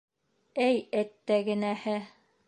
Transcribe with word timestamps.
Эй, 0.63 0.79
әттәгенәһе... 1.01 1.95